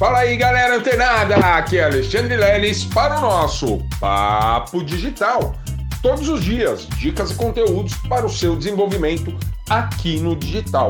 [0.00, 1.36] Fala aí, galera antenada!
[1.36, 5.54] Aqui é Alexandre Leles para o nosso Papo Digital.
[6.02, 9.36] Todos os dias, dicas e conteúdos para o seu desenvolvimento
[9.68, 10.88] aqui no digital.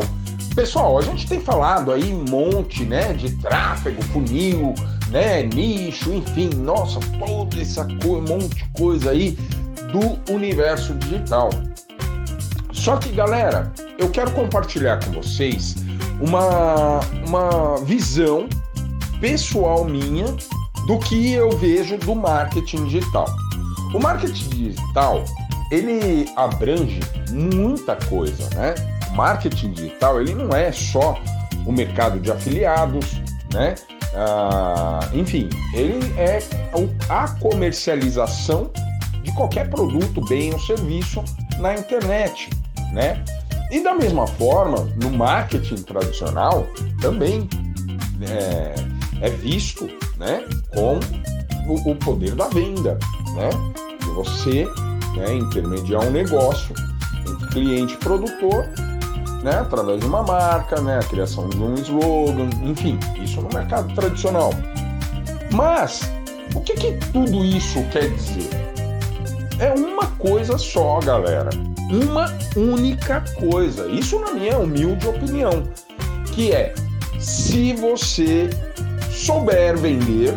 [0.54, 4.76] Pessoal, a gente tem falado aí um monte, né, de tráfego, funil,
[5.08, 9.36] né, nicho, enfim, nossa, toda essa coisa, um monte de coisa aí
[9.90, 11.50] do universo digital.
[12.70, 15.74] Só que, galera, eu quero compartilhar com vocês
[16.20, 18.48] uma, uma visão
[19.20, 20.26] pessoal minha
[20.86, 23.26] do que eu vejo do marketing digital.
[23.94, 25.24] O marketing digital
[25.70, 27.00] ele abrange
[27.30, 28.74] muita coisa, né?
[29.10, 31.16] O marketing digital ele não é só
[31.66, 33.20] o mercado de afiliados,
[33.52, 33.74] né?
[34.14, 36.40] Ah, enfim, ele é
[37.08, 38.70] a comercialização
[39.22, 41.22] de qualquer produto, bem ou serviço
[41.58, 42.50] na internet,
[42.92, 43.22] né?
[43.70, 46.66] E da mesma forma, no marketing tradicional
[47.00, 47.48] também
[48.28, 48.74] é,
[49.20, 49.88] é visto
[50.18, 50.98] né, com
[51.66, 52.98] o, o, poder da venda,
[53.34, 53.50] né?
[54.14, 54.66] Você
[55.16, 56.74] né, intermediar um negócio
[57.28, 58.66] entre cliente e produtor,
[59.42, 63.94] né, através de uma marca, né, a criação de um slogan, enfim, isso no mercado
[63.94, 64.50] tradicional.
[65.52, 66.10] Mas
[66.54, 68.48] o que, que tudo isso quer dizer?
[69.58, 71.50] É uma coisa só, galera.
[71.90, 73.86] Uma única coisa.
[73.88, 75.64] Isso na minha humilde opinião,
[76.32, 76.74] que é
[77.18, 78.48] se você
[79.20, 80.34] souber vender,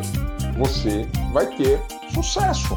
[0.58, 1.80] você vai ter
[2.14, 2.76] sucesso.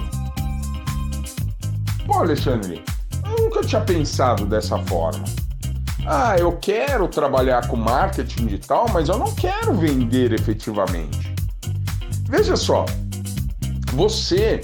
[2.06, 2.82] Pô, Alexandre,
[3.24, 5.24] eu nunca tinha pensado dessa forma.
[6.06, 11.34] Ah, eu quero trabalhar com marketing digital, mas eu não quero vender efetivamente.
[12.28, 12.86] Veja só,
[13.92, 14.60] você,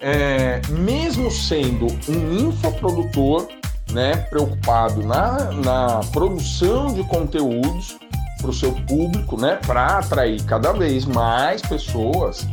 [0.00, 3.46] é, mesmo sendo um infoprodutor,
[3.92, 7.98] né, preocupado na, na produção de conteúdos,
[8.42, 12.46] para o seu público, né, para atrair cada vez mais pessoas,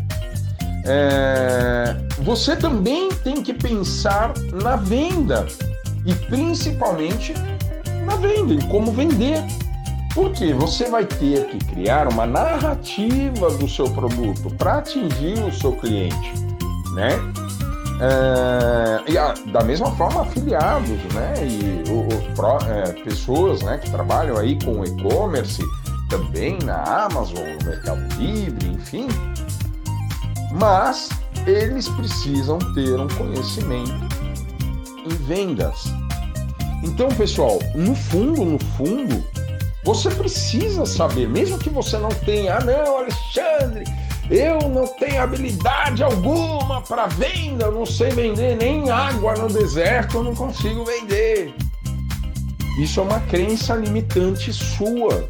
[0.85, 5.45] é, você também tem que pensar na venda
[6.05, 7.33] e principalmente
[8.05, 9.43] na venda, em como vender.
[10.13, 15.73] Porque você vai ter que criar uma narrativa do seu produto para atingir o seu
[15.73, 16.33] cliente,
[16.95, 17.11] né?
[18.01, 21.33] É, e a, da mesma forma afiliados, né?
[21.43, 25.61] E o, o pro, é, pessoas, né, que trabalham aí com e-commerce
[26.09, 29.07] também na Amazon, no Mercado Livre, enfim.
[30.51, 31.09] Mas
[31.45, 33.93] eles precisam ter um conhecimento
[35.05, 35.85] em vendas.
[36.83, 39.23] Então, pessoal, no fundo, no fundo,
[39.83, 43.85] você precisa saber, mesmo que você não tenha, ah, não, Alexandre,
[44.29, 50.17] eu não tenho habilidade alguma para venda, eu não sei vender nem água no deserto,
[50.17, 51.53] eu não consigo vender.
[52.79, 55.29] Isso é uma crença limitante sua.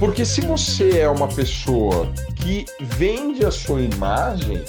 [0.00, 4.64] Porque se você é uma pessoa que vende a sua imagem,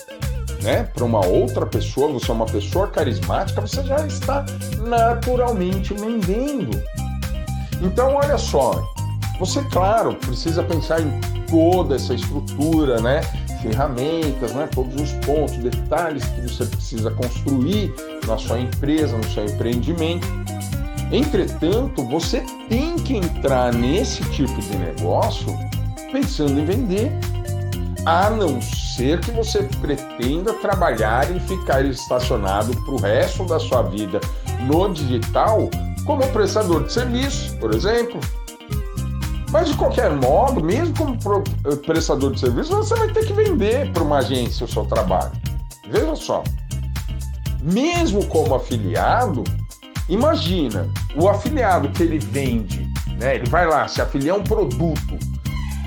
[0.62, 4.46] né, para uma outra pessoa, você é uma pessoa carismática, você já está
[4.80, 6.84] naturalmente vendendo.
[7.82, 8.94] Então, olha só,
[9.40, 13.22] você, claro, precisa pensar em toda essa estrutura, né?
[13.62, 14.68] Ferramentas, né?
[14.76, 17.94] Todos os pontos, detalhes que você precisa construir
[18.28, 20.28] na sua empresa, no seu empreendimento.
[21.12, 25.48] Entretanto, você tem que entrar nesse tipo de negócio
[26.12, 27.12] pensando em vender,
[28.06, 33.84] a não ser que você pretenda trabalhar e ficar estacionado para o resto da sua
[33.84, 34.20] vida
[34.62, 35.70] no digital
[36.06, 38.20] como prestador de serviço, por exemplo.
[39.52, 41.18] Mas de qualquer modo, mesmo como
[41.86, 45.32] prestador de serviço, você vai ter que vender para uma agência o seu trabalho.
[45.90, 46.44] Veja só.
[47.62, 49.44] Mesmo como afiliado,
[50.10, 52.88] Imagina o afiliado que ele vende,
[53.20, 53.36] né?
[53.36, 55.18] Ele vai lá, se afiliar um produto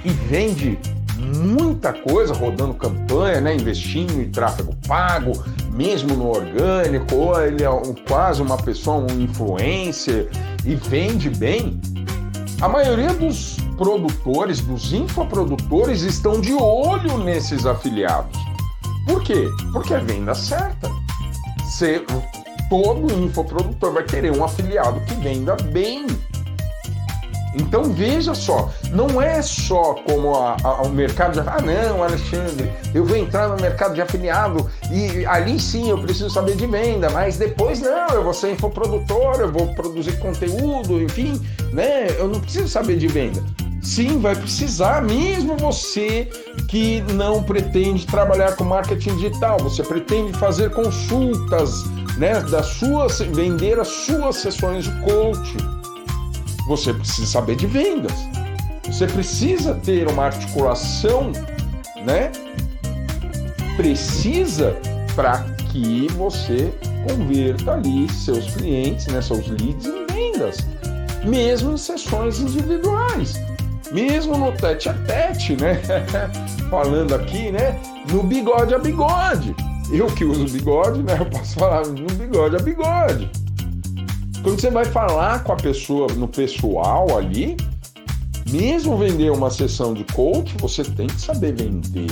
[0.05, 0.79] e vende
[1.19, 3.55] muita coisa rodando campanha, né?
[3.55, 5.33] Investindo em tráfego pago,
[5.73, 10.29] mesmo no orgânico, ou ele é um, quase uma pessoa, um influencer
[10.65, 11.81] e vende bem.
[12.61, 18.39] A maioria dos produtores, dos infoprodutores, estão de olho nesses afiliados.
[19.07, 19.49] Por quê?
[19.73, 20.89] Porque é venda certa.
[21.65, 22.05] Você
[22.75, 26.09] todo infoprodutor vai querer um afiliado que venda bem.
[27.55, 32.73] Então veja só, não é só como a, a, o mercado de ah não, Alexandre,
[32.93, 37.09] eu vou entrar no mercado de afiliado e ali sim eu preciso saber de venda,
[37.11, 41.41] mas depois não, eu vou ser infoprodutor, eu vou produzir conteúdo, enfim,
[41.73, 42.09] né?
[42.19, 43.41] Eu não preciso saber de venda.
[43.81, 46.29] Sim, vai precisar, mesmo você
[46.69, 51.85] que não pretende trabalhar com marketing digital, você pretende fazer consultas
[52.17, 52.81] né, das
[53.33, 55.57] vender as suas sessões de coach.
[56.69, 58.15] Você precisa saber de vendas.
[58.87, 61.33] Você precisa ter uma articulação,
[62.05, 62.31] né?
[63.77, 64.77] Precisa
[65.15, 66.73] para que você
[67.09, 70.59] converta ali seus clientes, né, seus leads em vendas,
[71.25, 73.35] mesmo em sessões individuais,
[73.91, 75.81] mesmo no tete a tete, né?
[76.71, 77.79] Falando aqui, né?
[78.11, 79.55] No bigode a bigode.
[79.91, 81.17] Eu que uso bigode, né?
[81.19, 83.31] Eu posso falar no bigode a bigode.
[84.43, 87.57] Quando você vai falar com a pessoa no pessoal ali,
[88.51, 92.11] mesmo vender uma sessão de coach, você tem que saber vender.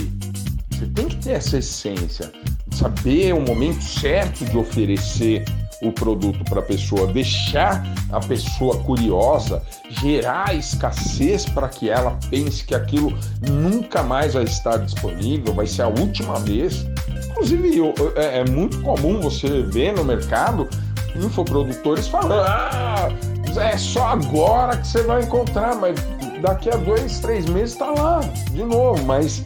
[0.71, 2.33] Você tem que ter essa essência,
[2.73, 5.45] saber o momento certo de oferecer
[5.83, 12.65] o produto para a pessoa, deixar a pessoa curiosa, gerar escassez para que ela pense
[12.65, 13.13] que aquilo
[13.51, 16.87] nunca mais vai estar disponível, vai ser a última vez.
[17.33, 17.81] Inclusive,
[18.15, 20.69] é, é muito comum você ver no mercado
[21.17, 23.09] infoprodutores falando: ah,
[23.57, 25.97] é só agora que você vai encontrar, mas
[26.41, 28.21] daqui a dois, três meses está lá
[28.51, 29.03] de novo.
[29.05, 29.43] Mas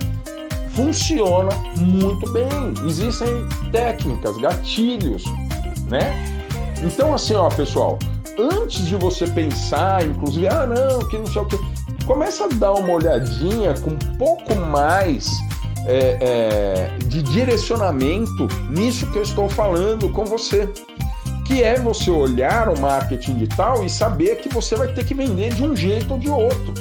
[0.71, 2.75] funciona muito bem.
[2.87, 3.29] Existem
[3.73, 5.25] técnicas, gatilhos,
[5.89, 6.13] né?
[6.83, 7.99] Então, assim, ó, pessoal,
[8.39, 11.59] antes de você pensar, inclusive, ah, não, que não sei o que,
[12.05, 15.31] começa a dar uma olhadinha com um pouco mais
[15.87, 20.69] é, é, de direcionamento nisso que eu estou falando com você
[21.47, 25.55] que é você olhar o marketing digital e saber que você vai ter que vender
[25.55, 26.75] de um jeito ou de outro.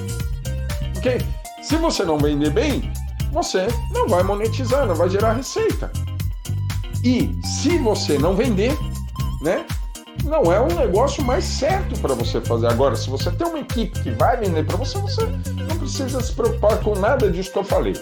[0.93, 1.19] Porque
[1.61, 2.91] se você não vender bem,
[3.31, 5.91] você não vai monetizar, não vai gerar receita.
[7.03, 8.75] E se você não vender,
[9.41, 9.65] né?
[10.23, 12.67] Não é um negócio mais certo para você fazer.
[12.67, 16.33] Agora, se você tem uma equipe que vai vender para você, você não precisa se
[16.33, 17.93] preocupar com nada disso que eu falei.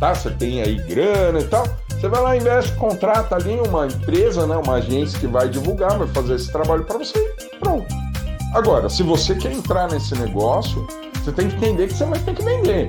[0.00, 0.14] Tá?
[0.14, 1.64] Você tem aí grana e tal
[2.00, 6.08] você vai lá, investe, contrata ali uma empresa, né, uma agência que vai divulgar, vai
[6.08, 7.18] fazer esse trabalho para você
[7.60, 7.86] pronto.
[8.54, 12.34] Agora, se você quer entrar nesse negócio, você tem que entender que você vai ter
[12.34, 12.88] que vender.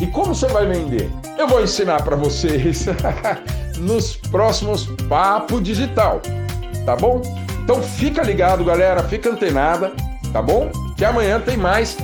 [0.00, 1.08] E como você vai vender?
[1.38, 2.86] Eu vou ensinar para vocês
[3.78, 6.20] nos próximos Papo Digital,
[6.84, 7.22] tá bom?
[7.62, 9.92] Então fica ligado, galera, fica antenada,
[10.32, 10.72] tá bom?
[10.96, 11.96] Que amanhã tem mais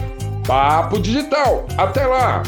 [0.47, 1.67] Papo Digital.
[1.77, 2.45] Até lá!